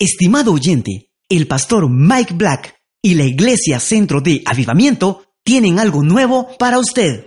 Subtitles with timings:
[0.00, 6.46] Estimado oyente, el pastor Mike Black y la Iglesia Centro de Avivamiento tienen algo nuevo
[6.56, 7.26] para usted.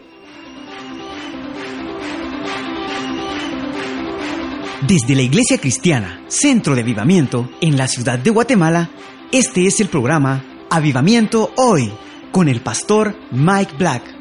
[4.88, 8.90] Desde la Iglesia Cristiana Centro de Avivamiento en la ciudad de Guatemala,
[9.34, 11.92] este es el programa Avivamiento Hoy
[12.32, 14.21] con el pastor Mike Black.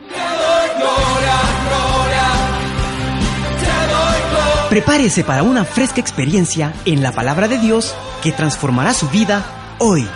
[4.70, 7.92] Prepárese para una fresca experiencia en la palabra de Dios
[8.22, 9.44] que transformará su vida
[9.80, 10.06] hoy.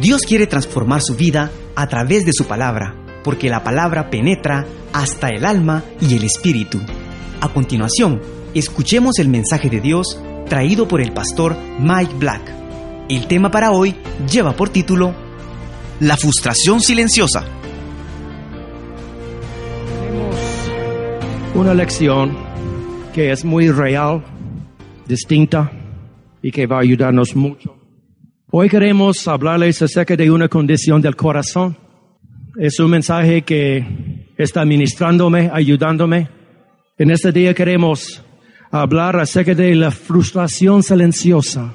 [0.00, 4.64] Dios quiere transformar su vida a través de su palabra, porque la palabra penetra
[4.94, 6.80] hasta el alma y el espíritu.
[7.42, 12.40] A continuación, escuchemos el mensaje de Dios traído por el pastor Mike Black.
[13.08, 13.94] El tema para hoy
[14.30, 15.14] lleva por título
[16.00, 17.44] La frustración silenciosa.
[20.00, 20.36] Tenemos
[21.54, 22.36] una lección
[23.12, 24.24] que es muy real,
[25.06, 25.70] distinta
[26.42, 27.76] y que va a ayudarnos mucho.
[28.50, 31.76] Hoy queremos hablarles acerca de una condición del corazón.
[32.58, 36.28] Es un mensaje que está ministrándome, ayudándome.
[36.98, 38.22] En este día queremos
[38.70, 41.72] hablar acerca de la frustración silenciosa.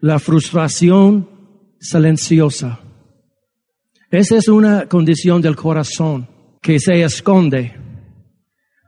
[0.00, 1.28] La frustración
[1.80, 2.80] silenciosa.
[4.10, 6.28] Esa es una condición del corazón
[6.62, 7.74] que se esconde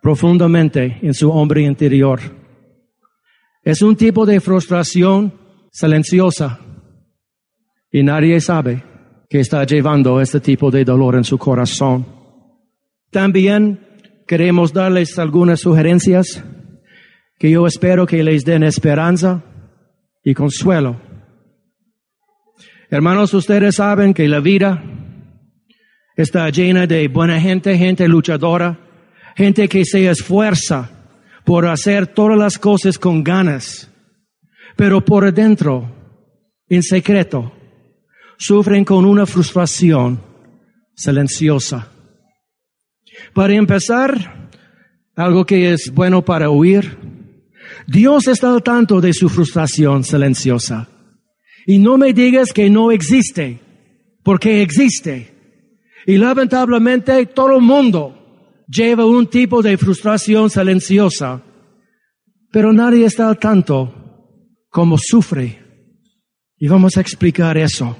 [0.01, 2.21] profundamente en su hombre interior.
[3.63, 5.33] Es un tipo de frustración
[5.71, 6.59] silenciosa
[7.93, 8.83] y nadie sabe
[9.29, 12.07] que está llevando este tipo de dolor en su corazón.
[13.11, 13.87] También
[14.27, 16.43] queremos darles algunas sugerencias
[17.41, 19.43] que yo espero que les den esperanza
[20.23, 21.01] y consuelo.
[22.91, 24.85] Hermanos, ustedes saben que la vida
[26.17, 28.79] está llena de buena gente, gente luchadora,
[29.37, 30.91] gente que se esfuerza
[31.47, 33.91] por hacer todas las cosas con ganas,
[34.77, 35.91] pero por dentro,
[36.69, 37.55] en secreto,
[38.37, 40.21] sufren con una frustración
[40.95, 41.89] silenciosa.
[43.33, 44.51] Para empezar,
[45.17, 46.99] algo que es bueno para oír,
[47.91, 50.89] Dios está al tanto de su frustración silenciosa.
[51.67, 53.59] Y no me digas que no existe,
[54.23, 55.35] porque existe.
[56.07, 61.43] Y lamentablemente todo el mundo lleva un tipo de frustración silenciosa,
[62.53, 63.93] pero nadie está al tanto
[64.69, 65.59] como sufre.
[66.59, 67.97] Y vamos a explicar eso.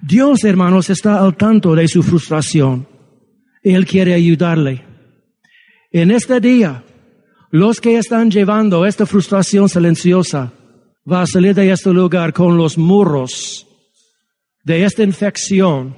[0.00, 2.88] Dios, hermanos, está al tanto de su frustración.
[3.62, 4.86] Él quiere ayudarle.
[5.90, 6.82] En este día,
[7.52, 10.54] los que están llevando esta frustración silenciosa
[11.10, 13.66] va a salir de este lugar con los muros
[14.64, 15.94] de esta infección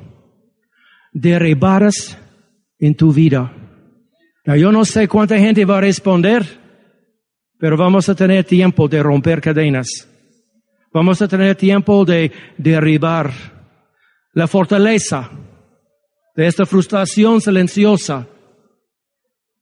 [1.12, 2.18] derribadas
[2.80, 3.52] en tu vida.
[4.44, 6.44] yo no sé cuánta gente va a responder,
[7.56, 10.08] pero vamos a tener tiempo de romper cadenas.
[10.92, 13.32] Vamos a tener tiempo de derribar
[14.32, 15.30] la fortaleza
[16.34, 18.26] de esta frustración silenciosa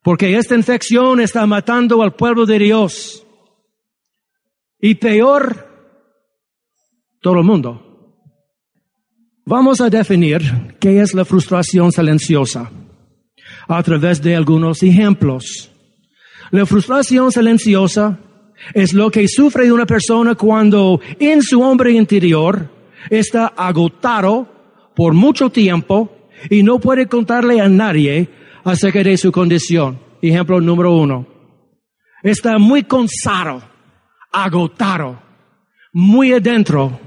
[0.02, 3.24] porque esta infección está matando al pueblo de Dios.
[4.80, 5.68] Y peor,
[7.20, 7.88] todo el mundo.
[9.44, 12.70] Vamos a definir qué es la frustración silenciosa
[13.68, 15.70] a través de algunos ejemplos.
[16.50, 18.19] La frustración silenciosa
[18.74, 22.69] es lo que sufre una persona cuando en su hombre interior
[23.08, 24.48] está agotado
[24.94, 28.28] por mucho tiempo y no puede contarle a nadie
[28.65, 29.99] acerca de su condición.
[30.21, 31.27] Ejemplo número uno.
[32.23, 33.62] Está muy cansado,
[34.31, 35.21] agotado,
[35.93, 37.00] muy adentro,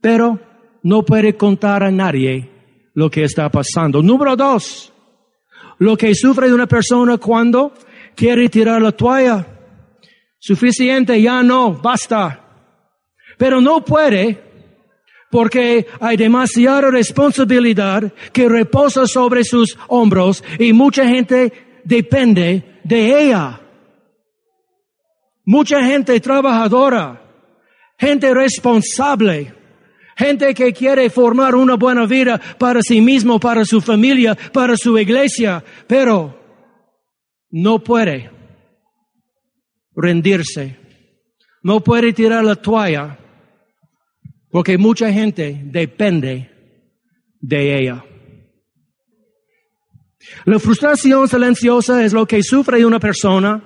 [0.00, 0.38] pero
[0.82, 2.50] no puede contar a nadie
[2.94, 4.02] lo que está pasando.
[4.02, 4.92] Número dos.
[5.78, 7.72] Lo que sufre de una persona cuando
[8.14, 9.44] quiere tirar la toalla.
[10.38, 12.40] Suficiente, ya no, basta.
[13.36, 14.43] Pero no puede
[15.34, 23.60] porque hay demasiada responsabilidad que reposa sobre sus hombros y mucha gente depende de ella.
[25.44, 27.20] Mucha gente trabajadora,
[27.98, 29.52] gente responsable,
[30.16, 34.96] gente que quiere formar una buena vida para sí mismo, para su familia, para su
[34.96, 36.38] iglesia, pero
[37.50, 38.30] no puede
[39.96, 40.76] rendirse,
[41.60, 43.18] no puede tirar la toalla
[44.54, 46.48] porque mucha gente depende
[47.40, 48.04] de ella.
[50.44, 53.64] La frustración silenciosa es lo que sufre una persona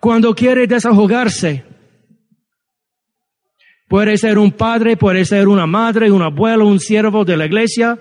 [0.00, 1.64] cuando quiere desahogarse
[3.86, 8.00] Puede ser un padre, puede ser una madre, un abuelo, un siervo de la iglesia.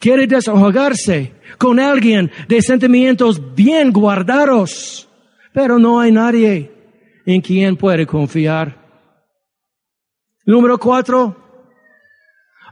[0.00, 5.08] Quiere desahogarse con alguien de sentimientos bien guardados,
[5.52, 6.72] pero no hay nadie
[7.26, 8.85] en quien puede confiar.
[10.46, 11.36] Número cuatro,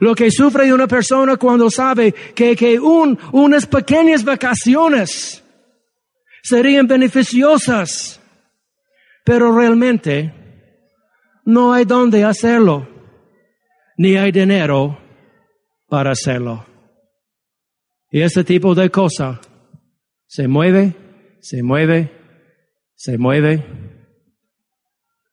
[0.01, 5.43] lo que sufre una persona cuando sabe que, que un, unas pequeñas vacaciones
[6.43, 8.21] serían beneficiosas,
[9.25, 10.33] pero realmente
[11.45, 12.89] no hay dónde hacerlo,
[13.97, 14.99] ni hay dinero
[15.89, 16.67] para hacerlo.
[18.11, 19.41] Y ese tipo de cosa
[20.27, 20.95] se mueve,
[21.41, 22.13] se mueve,
[22.95, 23.65] se mueve,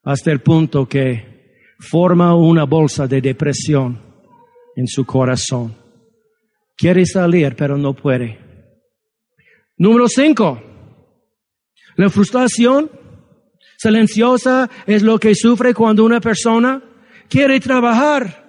[0.02, 1.31] hasta el punto que
[1.82, 4.00] forma una bolsa de depresión
[4.76, 5.74] en su corazón.
[6.76, 8.38] Quiere salir, pero no puede.
[9.76, 10.62] Número cinco,
[11.96, 12.90] la frustración
[13.76, 16.82] silenciosa es lo que sufre cuando una persona
[17.28, 18.40] quiere trabajar.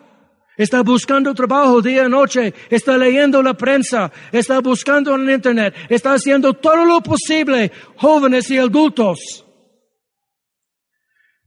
[0.55, 6.13] Está buscando trabajo día y noche, está leyendo la prensa, está buscando en internet, está
[6.13, 9.43] haciendo todo lo posible, jóvenes y adultos.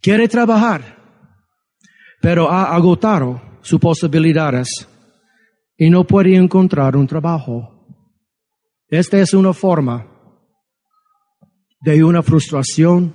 [0.00, 0.95] Quiere trabajar,
[2.20, 4.68] pero ha agotado sus posibilidades
[5.76, 7.86] y no puede encontrar un trabajo.
[8.88, 10.06] Esta es una forma
[11.80, 13.14] de una frustración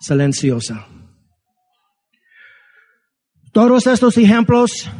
[0.00, 0.86] silenciosa.
[3.52, 4.90] Todos estos ejemplos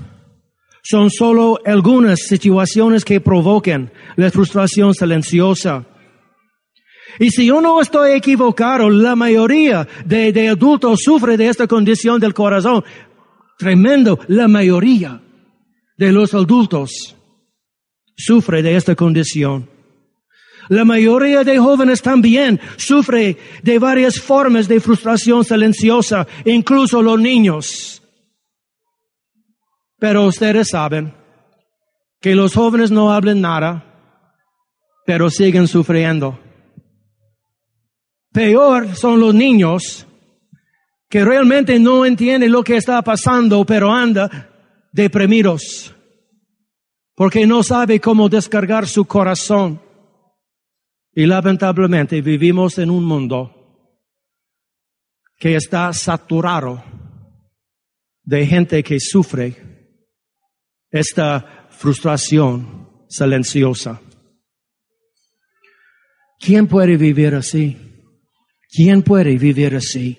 [0.83, 5.85] son solo algunas situaciones que provocan la frustración silenciosa.
[7.19, 12.21] Y si yo no estoy equivocado, la mayoría de, de, adultos sufre de esta condición
[12.21, 12.85] del corazón.
[13.59, 15.21] Tremendo, la mayoría
[15.97, 17.17] de los adultos
[18.17, 19.69] sufre de esta condición.
[20.69, 28.03] La mayoría de jóvenes también sufre de varias formas de frustración silenciosa, incluso los niños.
[29.99, 31.15] Pero ustedes saben
[32.21, 33.85] que los jóvenes no hablan nada,
[35.07, 36.39] pero siguen sufriendo.
[38.33, 40.07] Peor son los niños
[41.09, 44.51] que realmente no entienden lo que está pasando, pero anda
[44.93, 45.95] deprimidos,
[47.15, 49.81] porque no sabe cómo descargar su corazón.
[51.13, 53.53] Y lamentablemente vivimos en un mundo
[55.39, 56.83] que está saturado
[58.23, 59.57] de gente que sufre
[60.91, 64.01] esta frustración silenciosa.
[66.39, 67.77] ¿Quién puede vivir así?
[68.69, 70.19] ¿Quién puede vivir así?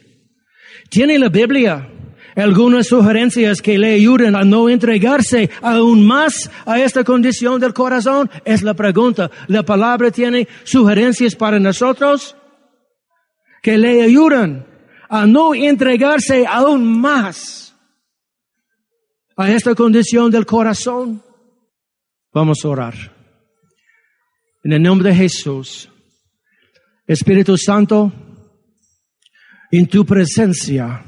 [0.90, 1.90] ¿Tiene la Biblia
[2.36, 8.30] algunas sugerencias que le ayuden a no entregarse aún más a esta condición del corazón?
[8.46, 9.30] Es la pregunta.
[9.48, 12.36] ¿La palabra tiene sugerencias para nosotros?
[13.62, 14.66] Que le ayudan
[15.10, 17.76] a no entregarse aún más
[19.36, 21.22] a esta condición del corazón.
[22.34, 22.94] Vamos a orar.
[24.64, 25.90] En el nombre de Jesús,
[27.06, 28.12] Espíritu Santo,
[29.72, 31.04] en tu presencia,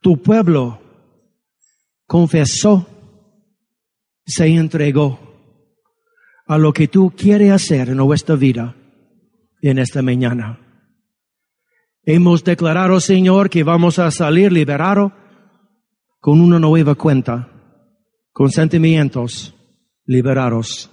[0.00, 0.80] tu pueblo
[2.06, 2.86] confesó,
[4.24, 5.18] se entregó
[6.46, 8.74] a lo que tú quieres hacer en nuestra vida
[9.60, 10.58] en esta mañana.
[12.04, 15.12] Hemos declarado, Señor, que vamos a salir liberados
[16.18, 17.48] con una nueva cuenta,
[18.32, 19.54] con sentimientos
[20.04, 20.90] liberados.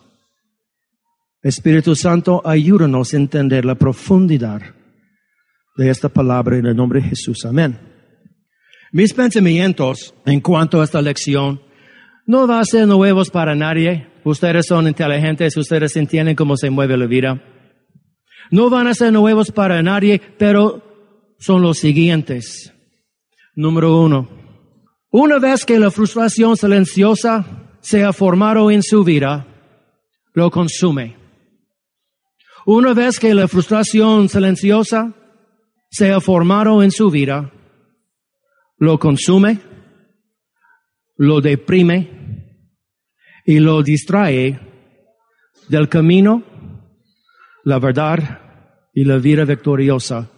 [1.41, 4.61] Espíritu Santo, ayúdanos a entender la profundidad
[5.79, 7.45] de esta palabra en el nombre de Jesús.
[7.45, 7.79] Amén.
[8.91, 11.61] Mis pensamientos en cuanto a esta lección
[12.25, 14.05] no van a ser nuevos para nadie.
[14.25, 17.41] Ustedes son inteligentes, ustedes entienden cómo se mueve la vida.
[18.51, 20.83] No van a ser nuevos para nadie, pero
[21.39, 22.73] son los siguientes.
[23.55, 24.27] Número uno.
[25.11, 29.47] Una vez que la frustración silenciosa se ha formado en su vida,
[30.33, 31.15] lo consume.
[32.65, 35.15] Una vez que la frustración silenciosa
[35.89, 37.51] se ha formado en su vida,
[38.77, 39.59] lo consume,
[41.17, 42.09] lo deprime
[43.45, 44.59] y lo distrae
[45.67, 46.43] del camino,
[47.63, 48.39] la verdad
[48.93, 50.29] y la vida victoriosa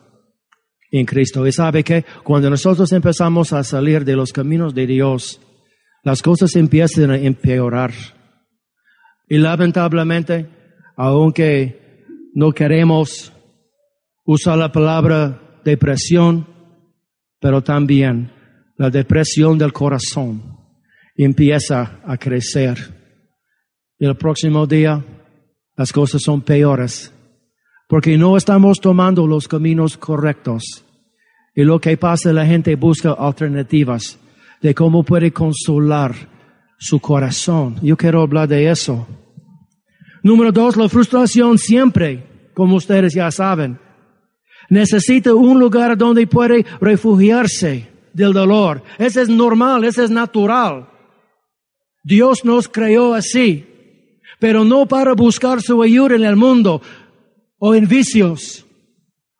[0.91, 1.45] en Cristo.
[1.47, 5.41] Y sabe que cuando nosotros empezamos a salir de los caminos de Dios,
[6.03, 7.91] las cosas empiezan a empeorar.
[9.27, 10.49] Y lamentablemente,
[10.97, 12.03] aunque
[12.33, 13.31] no queremos
[14.25, 16.47] usar la palabra depresión,
[17.39, 18.31] pero también
[18.77, 20.57] la depresión del corazón
[21.15, 22.77] empieza a crecer.
[23.99, 25.03] Y el próximo día
[25.75, 27.13] las cosas son peores,
[27.87, 30.85] porque no estamos tomando los caminos correctos
[31.53, 34.17] Y lo que pasa, la gente busca alternativas
[34.61, 36.15] de cómo puede consolar
[36.79, 37.75] su corazón.
[37.81, 39.05] Yo quiero hablar de eso.
[40.23, 43.77] Número dos, la frustración siempre, como ustedes ya saben,
[44.71, 48.81] necesita un lugar donde puede refugiarse del dolor.
[48.97, 50.87] Eso es normal, eso es natural.
[52.03, 53.65] Dios nos creó así,
[54.39, 56.81] pero no para buscar su ayuda en el mundo
[57.59, 58.65] o en vicios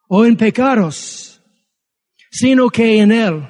[0.09, 1.41] o en pecados,
[2.29, 3.47] sino que en Él,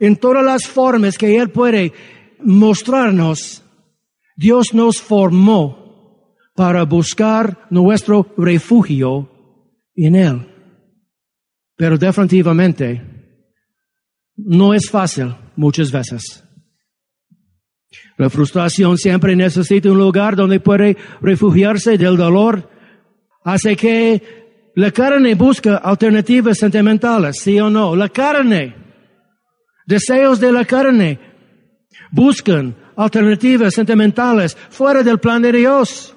[0.00, 1.92] en todas las formas que Él puede
[2.40, 3.62] mostrarnos,
[4.36, 9.30] Dios nos formó para buscar nuestro refugio
[9.94, 10.57] en Él.
[11.78, 13.00] Pero definitivamente
[14.36, 16.42] no es fácil muchas veces.
[18.16, 22.68] La frustración siempre necesita un lugar donde puede refugiarse del dolor.
[23.44, 27.94] Hace que la carne busca alternativas sentimentales, sí o no.
[27.94, 28.74] La carne,
[29.86, 31.20] deseos de la carne,
[32.10, 36.16] buscan alternativas sentimentales fuera del plan de Dios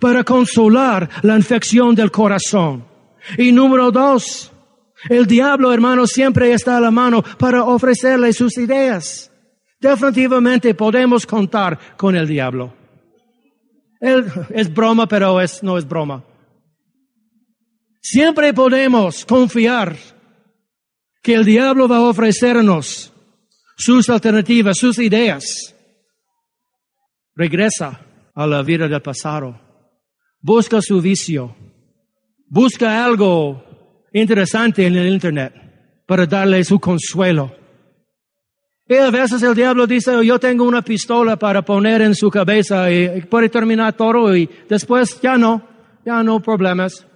[0.00, 2.86] para consolar la infección del corazón.
[3.36, 4.49] Y número dos,
[5.08, 9.32] el diablo, hermano, siempre está a la mano para ofrecerle sus ideas.
[9.80, 12.74] Definitivamente podemos contar con el diablo.
[14.00, 16.24] Él es broma, pero es, no es broma.
[18.02, 19.96] Siempre podemos confiar
[21.22, 23.12] que el diablo va a ofrecernos
[23.76, 25.74] sus alternativas, sus ideas.
[27.34, 28.00] Regresa
[28.34, 29.58] a la vida del pasado.
[30.40, 31.54] Busca su vicio.
[32.46, 33.69] Busca algo
[34.12, 35.52] interesante en el Internet
[36.06, 37.54] para darle su consuelo.
[38.88, 42.90] Y a veces el diablo dice, yo tengo una pistola para poner en su cabeza
[42.90, 45.62] y puede terminar todo y después ya no,
[46.04, 47.06] ya no problemas.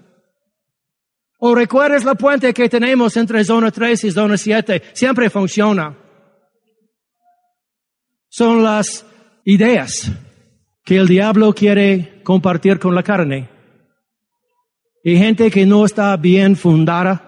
[1.39, 5.99] O recuerdes la puente que tenemos entre zona 3 y zona 7, siempre funciona.
[8.29, 9.05] Son las
[9.45, 10.13] ideas
[10.85, 13.54] que el diablo quiere compartir con la carne.
[15.07, 17.23] Y gente que no está bien fundada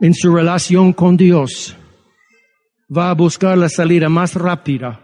[0.00, 1.76] en su relación con Dios
[2.94, 5.00] va a buscar la salida más rápida,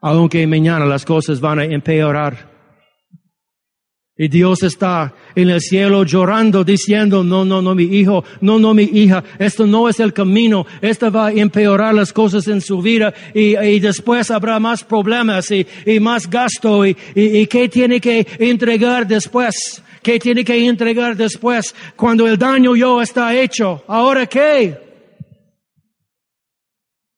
[0.00, 2.50] aunque mañana las cosas van a empeorar.
[4.18, 8.74] Y Dios está en el cielo llorando, diciendo, no, no, no, mi hijo, no, no,
[8.74, 12.82] mi hija, esto no es el camino, esto va a empeorar las cosas en su
[12.82, 18.00] vida y, después habrá más problemas y, y más gasto y, y, y qué tiene
[18.00, 23.84] que entregar después, qué tiene que entregar después cuando el daño yo está hecho.
[23.86, 24.78] Ahora qué?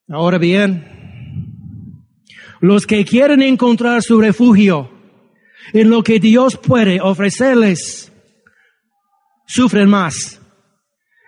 [0.08, 2.04] Ahora bien,
[2.60, 4.90] los que quieren encontrar su refugio
[5.72, 8.12] en lo que Dios puede ofrecerles,
[9.46, 10.40] sufren más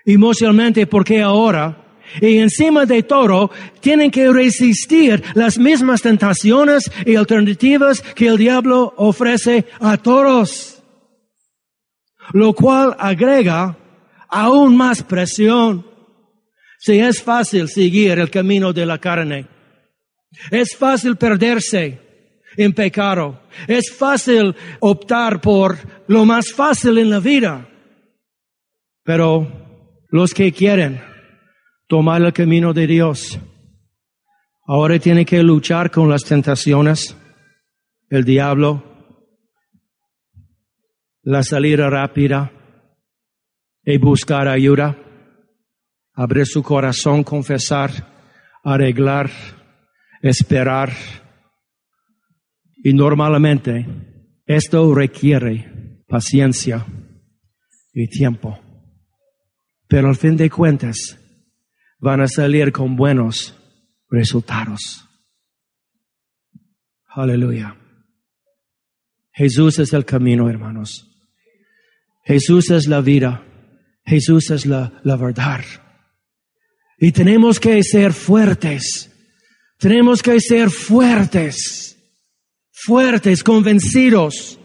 [0.04, 1.86] emocionalmente porque ahora
[2.20, 8.94] y encima de todo, tienen que resistir las mismas tentaciones y alternativas que el diablo
[8.96, 10.75] ofrece a todos.
[12.32, 13.76] Lo cual agrega
[14.28, 15.86] aún más presión.
[16.78, 19.46] Si es fácil seguir el camino de la carne,
[20.50, 22.00] es fácil perderse
[22.56, 27.68] en pecado, es fácil optar por lo más fácil en la vida.
[29.02, 29.46] Pero
[30.10, 31.00] los que quieren
[31.86, 33.38] tomar el camino de Dios,
[34.66, 37.16] ahora tienen que luchar con las tentaciones,
[38.10, 38.95] el diablo,
[41.26, 42.52] la salida rápida
[43.84, 44.96] y buscar ayuda
[46.14, 47.90] abrir su corazón, confesar,
[48.62, 49.28] arreglar,
[50.22, 50.92] esperar.
[52.76, 53.86] Y normalmente
[54.46, 56.86] esto requiere paciencia
[57.92, 58.60] y tiempo.
[59.88, 61.18] Pero al fin de cuentas
[61.98, 63.52] van a salir con buenos
[64.08, 65.04] resultados.
[67.08, 67.76] Aleluya.
[69.32, 71.15] Jesús es el camino, hermanos.
[72.26, 73.42] Jesús es la vida.
[74.04, 75.64] Jesús es la, la verdad.
[76.98, 79.12] Y tenemos que ser fuertes.
[79.78, 81.96] Tenemos que ser fuertes,
[82.72, 84.58] fuertes, convencidos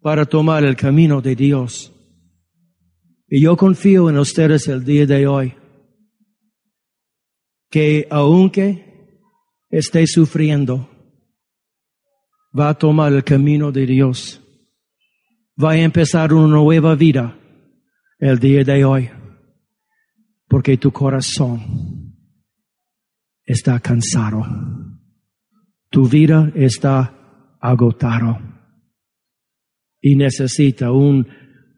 [0.00, 1.92] para tomar el camino de Dios.
[3.26, 5.54] Y yo confío en ustedes el día de hoy,
[7.70, 8.84] que aunque
[9.70, 10.88] esté sufriendo,
[12.58, 14.42] va a tomar el camino de Dios.
[15.62, 17.36] Va a empezar una nueva vida
[18.18, 19.10] el día de hoy
[20.46, 22.14] porque tu corazón
[23.44, 24.44] está cansado.
[25.90, 28.38] Tu vida está agotado
[30.00, 31.26] y necesita un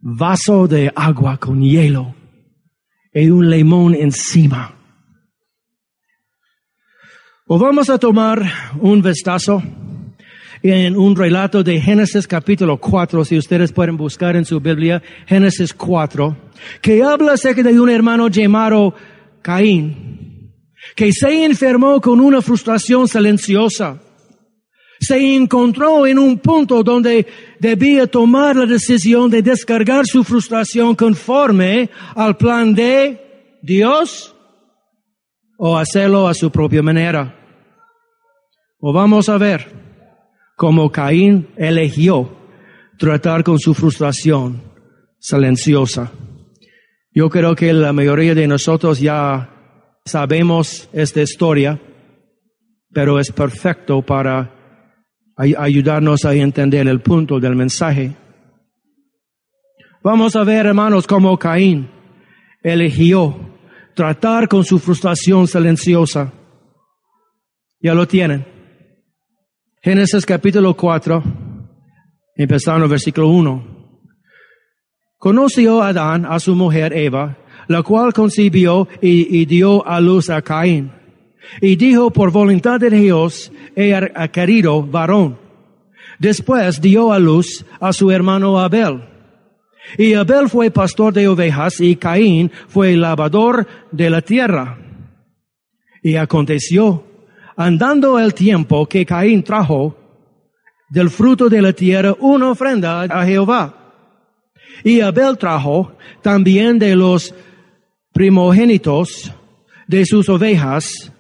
[0.03, 2.15] vaso de agua con hielo
[3.15, 4.77] y un limón encima.
[7.47, 8.43] O vamos a tomar
[8.81, 9.63] un vistazo
[10.63, 15.73] en un relato de Génesis capítulo 4, si ustedes pueden buscar en su Biblia, Génesis
[15.73, 16.37] 4,
[16.83, 18.95] que habla acerca de un hermano llamado
[19.41, 20.53] Caín,
[20.95, 24.01] que se enfermó con una frustración silenciosa.
[25.01, 27.27] Se encontró en un punto donde
[27.59, 34.35] debía tomar la decisión de descargar su frustración conforme al plan de Dios
[35.57, 37.35] o hacerlo a su propia manera.
[38.79, 39.80] O vamos a ver
[40.61, 42.37] cómo Caín eligió
[42.99, 44.61] tratar con su frustración
[45.19, 46.13] silenciosa.
[47.15, 49.49] Yo creo que la mayoría de nosotros ya
[50.05, 51.81] sabemos esta historia,
[52.93, 54.53] pero es perfecto para
[55.35, 58.15] ayudarnos a entender el punto del mensaje.
[60.03, 61.89] Vamos a ver, hermanos, cómo Caín
[62.63, 63.35] eligió
[63.95, 66.31] tratar con su frustración silenciosa.
[67.81, 68.60] Ya lo tienen.
[69.83, 71.23] Génesis capítulo 4,
[72.37, 73.65] empezando versículo 1.
[75.17, 80.93] Conoció Adán a su mujer Eva, la cual concibió y, dio a luz a Caín.
[81.63, 83.95] Y dijo, por voluntad de Dios, he
[84.31, 85.39] querido varón.
[86.19, 89.03] Después dio a luz a su hermano Abel.
[89.97, 94.79] Y Abel fue pastor de ovejas y Caín fue lavador de la tierra.
[96.03, 97.10] Y aconteció
[97.61, 99.95] andando el tiempo que Caín trajo
[100.89, 103.75] del fruto de la tierra una ofrenda a Jehová.
[104.83, 107.35] Y Abel trajo también de los
[108.15, 109.31] primogénitos
[109.87, 111.13] de sus ovejas,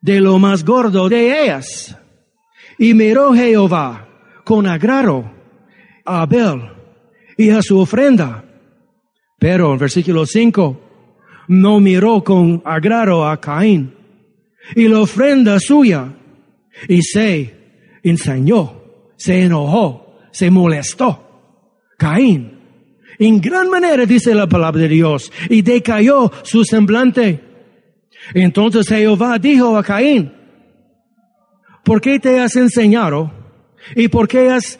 [0.00, 1.98] de lo más gordo de ellas.
[2.78, 4.06] Y miró Jehová
[4.44, 5.32] con agrado
[6.04, 6.62] a Abel
[7.36, 8.44] y a su ofrenda.
[9.40, 10.80] Pero en versículo 5,
[11.48, 14.03] no miró con agrado a Caín
[14.74, 16.12] y la ofrenda suya.
[16.88, 17.54] Y se
[18.02, 18.82] ensañó,
[19.16, 21.20] se enojó, se molestó.
[21.96, 22.58] Caín.
[23.18, 25.30] En gran manera dice la palabra de Dios.
[25.48, 27.40] Y decayó su semblante.
[28.32, 30.32] Entonces Jehová dijo a Caín,
[31.84, 33.30] ¿por qué te has enseñado?
[33.94, 34.78] ¿Y por qué has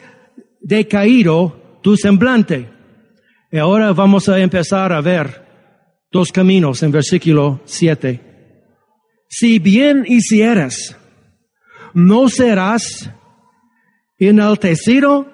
[0.59, 2.69] decaído tu semblante?
[3.51, 5.45] Y ahora vamos a empezar a ver
[6.11, 8.34] dos caminos en versículo 7
[9.27, 10.97] si bien hicieras,
[11.93, 13.09] no serás
[14.17, 15.31] enaltecido.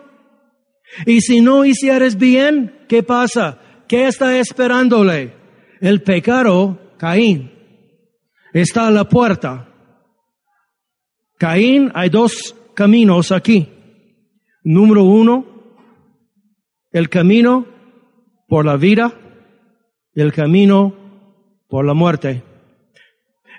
[1.06, 3.60] Y si no hicieres bien, ¿qué pasa?
[3.88, 5.34] ¿Qué está esperándole?
[5.80, 7.52] El pecado, Caín,
[8.54, 9.70] está a la puerta.
[11.38, 13.70] Caín, hay dos caminos aquí.
[14.64, 15.46] Número uno,
[16.92, 17.66] el camino
[18.48, 19.14] por la vida,
[20.14, 20.94] el camino
[21.68, 22.44] por la muerte.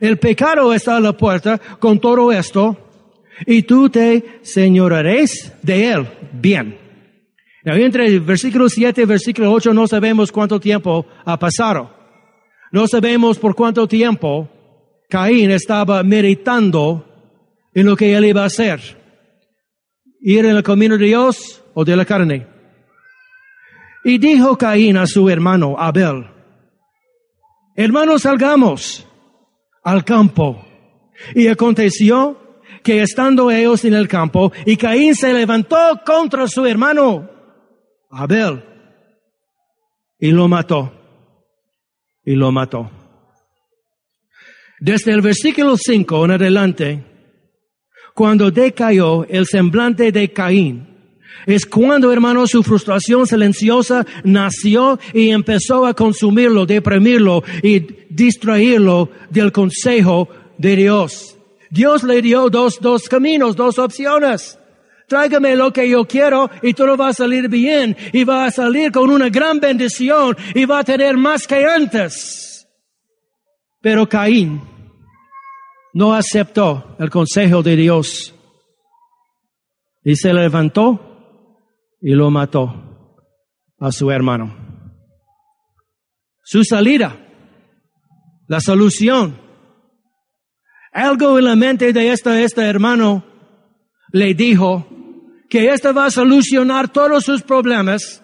[0.03, 2.77] El pecado está a la puerta con todo esto
[3.47, 6.09] y tú te señoraréis de él.
[6.33, 6.77] Bien.
[7.63, 11.89] entre el versículo 7 y versículo 8 no sabemos cuánto tiempo ha pasado.
[12.73, 14.49] No sabemos por cuánto tiempo
[15.09, 17.07] Caín estaba meditando
[17.73, 18.81] en lo que él iba a hacer.
[20.21, 22.49] Ir en el camino de Dios o de la carne.
[24.03, 26.27] Y dijo Caín a su hermano Abel,
[27.77, 29.07] hermano, salgamos
[29.83, 30.65] al campo.
[31.35, 37.31] Y aconteció que estando ellos en el campo, y Caín se levantó contra su hermano
[38.11, 38.63] Abel
[40.19, 40.93] y lo mató.
[42.25, 42.91] Y lo mató.
[44.79, 47.05] Desde el versículo 5 en adelante,
[48.15, 50.92] cuando decayó el semblante de Caín,
[51.47, 59.53] es cuando, hermano, su frustración silenciosa nació y empezó a consumirlo, deprimirlo y distraerlo del
[59.53, 61.37] consejo de Dios.
[61.71, 64.59] Dios le dio dos, dos caminos, dos opciones.
[65.09, 68.93] Tráigame lo que yo quiero y todo va a salir bien y va a salir
[68.93, 72.67] con una gran bendición y va a tener más que antes.
[73.81, 74.61] Pero Caín
[75.93, 78.35] no aceptó el consejo de Dios
[80.05, 81.12] y se levantó
[82.03, 82.75] y lo mató
[83.79, 84.55] a su hermano.
[86.43, 87.17] Su salida,
[88.49, 89.39] la solución.
[90.93, 93.25] Algo en la mente de este, este hermano
[94.13, 94.87] le dijo
[95.49, 98.23] que este va a solucionar todos sus problemas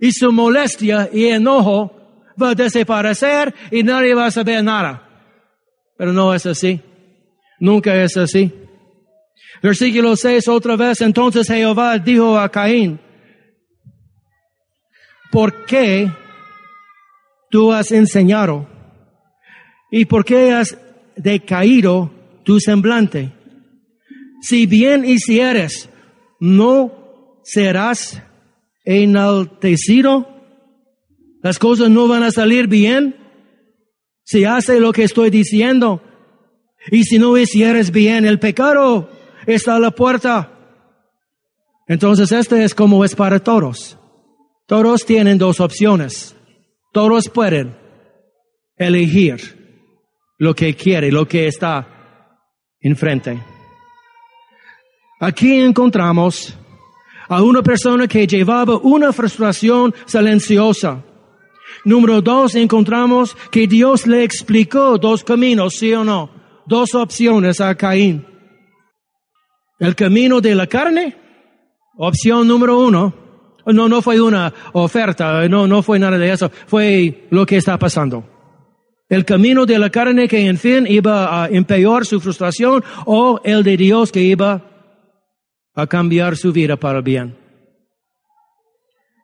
[0.00, 1.92] y su molestia y enojo
[2.40, 5.02] va a desaparecer y nadie va a saber nada.
[5.96, 6.80] Pero no es así.
[7.58, 8.52] Nunca es así.
[9.62, 13.00] Versículo 6 otra vez, entonces Jehová dijo a Caín,
[15.30, 16.10] ¿por qué
[17.50, 18.68] tú has enseñado
[19.90, 20.76] y por qué has
[21.16, 22.10] decaído
[22.44, 23.32] tu semblante.
[24.42, 25.88] Si bien hicieres,
[26.38, 28.22] no serás
[28.84, 30.28] enaltecido.
[31.42, 33.16] Las cosas no van a salir bien
[34.24, 36.02] si hace lo que estoy diciendo.
[36.90, 39.08] Y si no hicieres bien, el pecado
[39.46, 40.50] está la puerta.
[41.86, 43.98] Entonces este es como es para todos.
[44.66, 46.36] Todos tienen dos opciones.
[46.92, 47.76] Todos pueden
[48.76, 49.56] elegir
[50.38, 51.86] lo que quiere, lo que está
[52.80, 53.42] enfrente.
[55.20, 56.56] Aquí encontramos
[57.28, 61.02] a una persona que llevaba una frustración silenciosa.
[61.84, 66.30] Número dos, encontramos que Dios le explicó dos caminos, sí o no,
[66.66, 68.35] dos opciones a Caín.
[69.78, 71.16] El camino de la carne,
[71.96, 73.14] opción número uno.
[73.66, 77.76] No, no fue una oferta, no, no fue nada de eso, fue lo que está
[77.78, 78.24] pasando.
[79.08, 83.62] El camino de la carne que en fin iba a empeorar su frustración o el
[83.62, 84.62] de Dios que iba
[85.74, 87.36] a cambiar su vida para bien.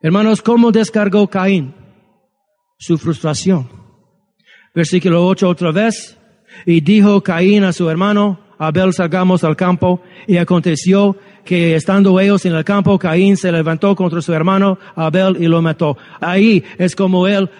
[0.01, 1.75] Hermanos, ¿cómo descargó Caín
[2.79, 3.69] su frustración?
[4.75, 6.19] Versículo 8 otra vez.
[6.67, 10.01] Y dijo Caín a su hermano, Abel salgamos al campo.
[10.29, 15.37] Y aconteció que estando ellos en el campo, Caín se levantó contra su hermano Abel
[15.41, 15.97] y lo mató.
[16.21, 17.51] Ahí es como él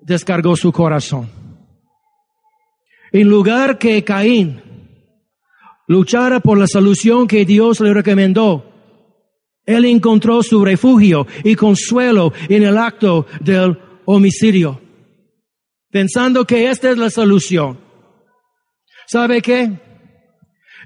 [0.00, 1.30] descargó su corazón.
[3.12, 4.60] En lugar que Caín
[5.86, 8.64] luchara por la solución que Dios le recomendó.
[9.64, 14.80] Él encontró su refugio y consuelo en el acto del homicidio,
[15.88, 17.78] pensando que esta es la solución.
[19.06, 19.91] ¿Sabe qué?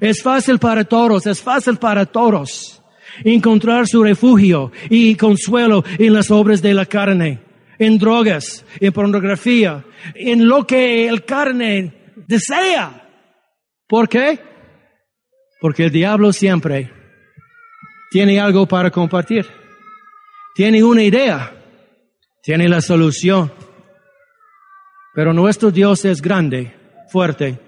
[0.01, 2.83] Es fácil para todos, es fácil para todos
[3.25, 7.41] encontrar su refugio y consuelo en las obras de la carne,
[7.79, 13.09] en drogas, en pornografía, en lo que el carne desea.
[13.87, 14.39] ¿Por qué?
[15.61, 16.91] Porque el diablo siempre
[18.11, 19.47] tiene algo para compartir.
[20.55, 21.53] Tiene una idea.
[22.43, 23.53] Tiene la solución.
[25.15, 26.73] Pero nuestro Dios es grande,
[27.11, 27.59] fuerte,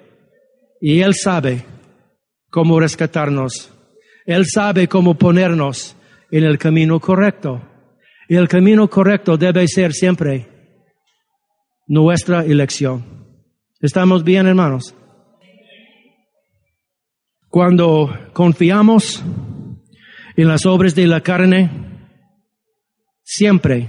[0.80, 1.64] y Él sabe
[2.50, 3.72] cómo rescatarnos.
[4.26, 5.96] Él sabe cómo ponernos
[6.30, 7.62] en el camino correcto.
[8.28, 10.48] Y el camino correcto debe ser siempre
[11.86, 13.04] nuestra elección.
[13.80, 14.94] ¿Estamos bien, hermanos?
[17.48, 19.24] Cuando confiamos
[20.36, 21.70] en las obras de la carne,
[23.22, 23.88] siempre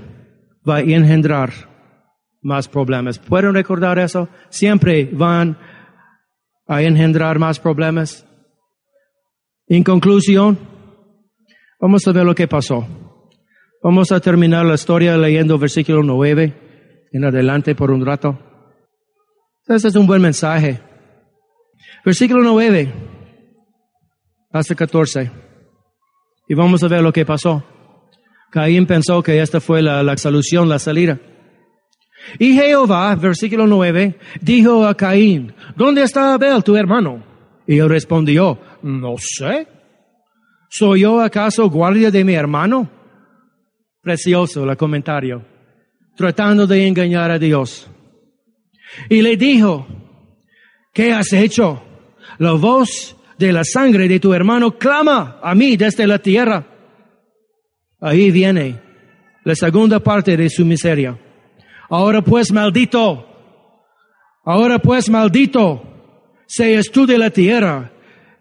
[0.68, 1.52] va a engendrar
[2.42, 3.20] más problemas.
[3.20, 4.30] ¿Pueden recordar eso?
[4.50, 5.58] Siempre van
[6.68, 8.26] a engendrar más problemas.
[9.72, 10.58] En conclusión,
[11.80, 12.88] vamos a ver lo que pasó.
[13.84, 18.38] Vamos a terminar la historia leyendo versículo 9 en adelante por un rato.
[19.68, 20.82] Este es un buen mensaje.
[22.04, 22.92] Versículo 9
[24.52, 25.30] hasta 14.
[26.48, 27.64] Y vamos a ver lo que pasó.
[28.52, 31.20] Caín pensó que esta fue la, la solución, la salida.
[32.40, 37.24] Y Jehová, versículo 9, dijo a Caín, ¿dónde está Abel, tu hermano?
[37.68, 39.68] Y él respondió, no sé.
[40.70, 42.90] ¿Soy yo acaso guardia de mi hermano?
[44.02, 45.44] Precioso el comentario,
[46.16, 47.90] tratando de engañar a Dios.
[49.10, 49.88] Y le dijo,
[50.94, 51.82] ¿qué has hecho?
[52.38, 56.66] La voz de la sangre de tu hermano, clama a mí desde la tierra.
[58.00, 58.80] Ahí viene
[59.44, 61.18] la segunda parte de su miseria.
[61.90, 63.26] Ahora pues maldito,
[64.46, 65.82] ahora pues maldito,
[66.46, 67.92] seas tú de la tierra,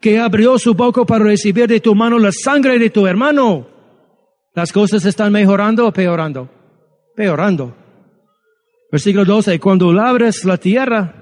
[0.01, 3.67] que abrió su boca para recibir de tu mano la sangre de tu hermano.
[4.55, 6.49] Las cosas están mejorando o peorando?
[7.15, 7.75] Peorando.
[8.91, 11.15] Versículo 12, cuando labres la tierra,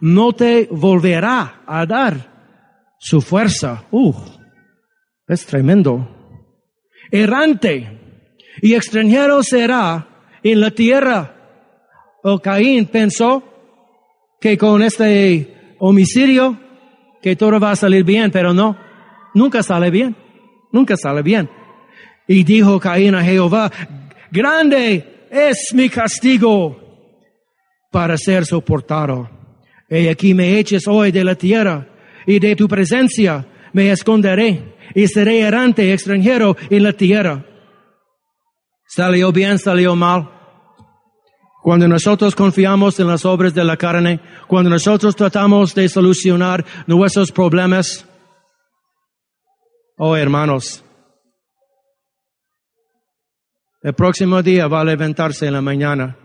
[0.00, 4.14] no te volverá a dar su fuerza, uh,
[5.26, 6.08] es tremendo.
[7.10, 7.98] Errante
[8.60, 10.06] y extranjero será
[10.42, 11.32] en la tierra.
[12.22, 13.42] O Caín pensó
[14.40, 16.58] que con este homicidio
[17.26, 18.78] que todo va a salir bien, pero no,
[19.34, 20.14] nunca sale bien,
[20.70, 21.50] nunca sale bien.
[22.28, 23.68] Y dijo Caín a Jehová,
[24.30, 26.80] grande es mi castigo
[27.90, 29.28] para ser soportado.
[29.90, 31.88] Y aquí me eches hoy de la tierra
[32.28, 37.44] y de tu presencia me esconderé y seré errante extranjero en la tierra.
[38.86, 40.30] ¿Salió bien, salió mal?
[41.66, 47.32] Cuando nosotros confiamos en las obras de la carne, cuando nosotros tratamos de solucionar nuestros
[47.32, 48.08] problemas,
[49.98, 50.84] oh hermanos,
[53.82, 56.16] el próximo día va a levantarse en la mañana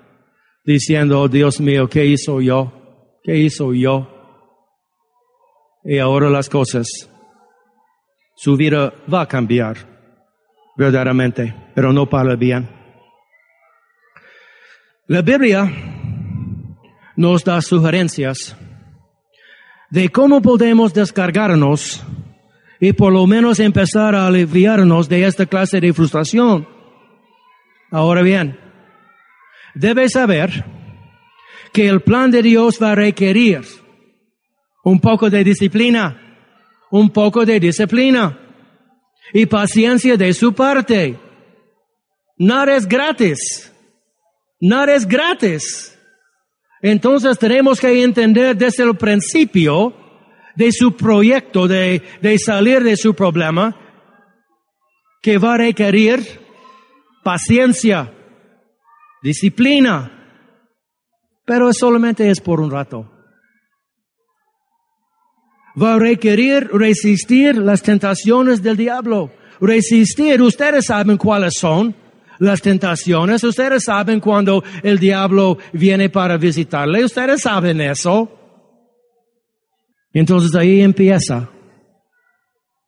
[0.64, 2.72] diciendo, Dios mío, ¿qué hizo yo?
[3.24, 4.10] ¿Qué hizo yo?
[5.84, 6.86] Y ahora las cosas,
[8.36, 9.76] su vida va a cambiar,
[10.78, 12.81] verdaderamente, pero no para bien.
[15.08, 15.70] La Biblia
[17.16, 18.56] nos da sugerencias
[19.90, 22.04] de cómo podemos descargarnos
[22.80, 26.68] y por lo menos empezar a aliviarnos de esta clase de frustración.
[27.90, 28.60] Ahora bien,
[29.74, 30.66] debes saber
[31.74, 33.62] que el plan de Dios va a requerir
[34.84, 36.38] un poco de disciplina,
[36.92, 38.40] un poco de disciplina
[39.34, 41.20] y paciencia de su parte.
[42.38, 43.71] Nada es gratis.
[44.62, 45.98] Nada es gratis.
[46.82, 49.94] Entonces tenemos que entender desde el principio
[50.56, 53.76] de su proyecto de, de salir de su problema
[55.22, 56.42] que va a requerir
[57.24, 58.14] paciencia,
[59.22, 60.12] disciplina,
[61.46, 63.12] pero solamente es por un rato.
[65.82, 69.32] Va a requerir resistir las tentaciones del diablo.
[69.60, 71.96] Resistir, ustedes saben cuáles son
[72.42, 78.30] las tentaciones, ustedes saben cuando el diablo viene para visitarle, ustedes saben eso.
[80.12, 81.50] Entonces ahí empieza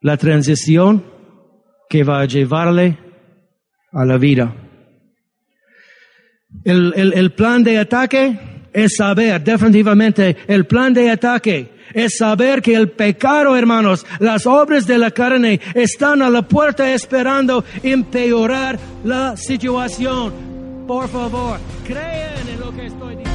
[0.01, 1.05] la transición
[1.87, 2.97] que va a llevarle
[3.91, 4.55] a la vida.
[6.63, 8.35] El, el, el, plan de ataque
[8.73, 14.87] es saber, definitivamente, el plan de ataque es saber que el pecado, hermanos, las obras
[14.87, 20.33] de la carne están a la puerta esperando empeorar la situación.
[20.87, 23.33] Por favor, crean en lo que estoy diciendo.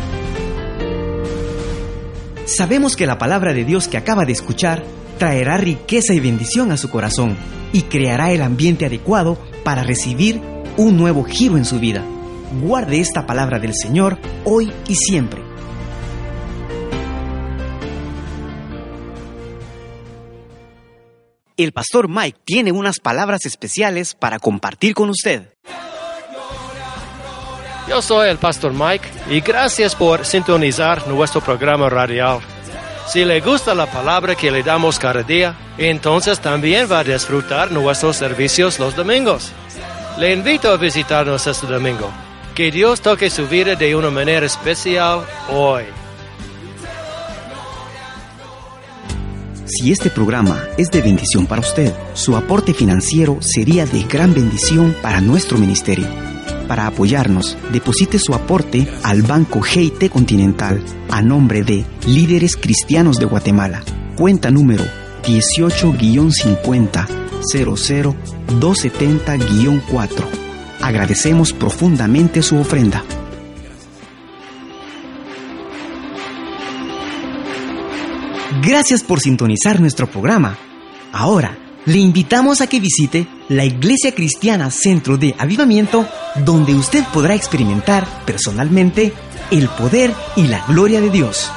[2.46, 4.82] Sabemos que la palabra de Dios que acaba de escuchar
[5.18, 7.36] traerá riqueza y bendición a su corazón
[7.72, 10.40] y creará el ambiente adecuado para recibir
[10.76, 12.04] un nuevo giro en su vida.
[12.62, 15.47] Guarde esta palabra del Señor hoy y siempre.
[21.58, 25.54] El pastor Mike tiene unas palabras especiales para compartir con usted.
[27.88, 32.38] Yo soy el pastor Mike y gracias por sintonizar nuestro programa radial.
[33.08, 37.72] Si le gusta la palabra que le damos cada día, entonces también va a disfrutar
[37.72, 39.50] nuestros servicios los domingos.
[40.16, 42.08] Le invito a visitarnos este domingo.
[42.54, 45.86] Que Dios toque su vida de una manera especial hoy.
[49.68, 54.96] Si este programa es de bendición para usted, su aporte financiero sería de gran bendición
[55.02, 56.06] para nuestro ministerio.
[56.66, 63.26] Para apoyarnos, deposite su aporte al Banco GIT Continental a nombre de Líderes Cristianos de
[63.26, 63.82] Guatemala.
[64.16, 64.84] Cuenta número
[65.22, 70.24] 18-50 270-4.
[70.80, 73.04] Agradecemos profundamente su ofrenda.
[78.68, 80.58] Gracias por sintonizar nuestro programa.
[81.10, 86.06] Ahora, le invitamos a que visite la Iglesia Cristiana Centro de Avivamiento,
[86.44, 89.14] donde usted podrá experimentar personalmente
[89.50, 91.50] el poder y la gloria de Dios.